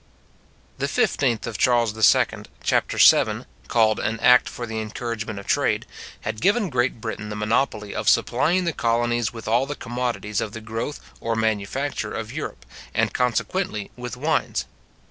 [0.79, 2.91] The 15th Charles II, chap.
[2.91, 5.85] 7, called an act for the encouragement of trade,
[6.21, 10.53] had given Great Britain the monopoly of supplying the colonies with all the commodities of
[10.53, 14.65] the growth or manufacture of Europe, and consequently with wines.